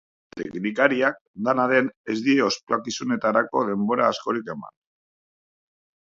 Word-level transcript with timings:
Teknikariak, 0.37 1.19
dena 1.47 1.65
den, 1.71 1.91
ez 2.13 2.15
die 2.29 2.35
ospakizunetarako 2.47 3.63
denbora 3.69 4.09
askorik 4.17 4.53
eman. 4.57 4.77